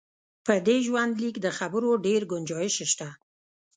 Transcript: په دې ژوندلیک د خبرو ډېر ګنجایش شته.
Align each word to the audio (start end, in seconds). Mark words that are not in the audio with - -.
په 0.45 0.53
دې 0.67 0.77
ژوندلیک 0.85 1.35
د 1.41 1.47
خبرو 1.57 1.91
ډېر 2.05 2.21
ګنجایش 2.31 2.75
شته. 2.91 3.09